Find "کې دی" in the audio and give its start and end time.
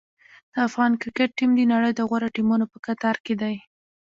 3.25-3.55